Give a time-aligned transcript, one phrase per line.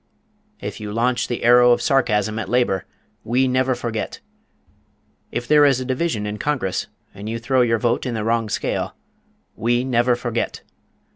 [0.67, 2.85] _If you launch the arrow of sarcasm at labor,
[3.23, 4.19] WE NEVER FORGET!
[5.31, 8.49] If there is a division in Congress, and you throw your vote in the wrong
[8.49, 8.95] scale,
[9.59, 10.63] _WE NEVER FORGET!